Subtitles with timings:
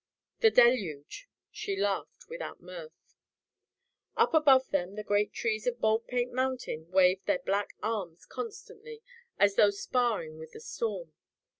[0.39, 3.13] "The deluge," she laughed without mirth.
[4.17, 9.03] Up above them the great trees of Baldpate Mountain waved their black arms constantly
[9.37, 11.13] as though sparring with the storm.